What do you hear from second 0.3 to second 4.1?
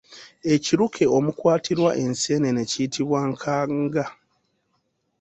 Ekiruke omukwatirwa enseenene kiyitibwa nkanga.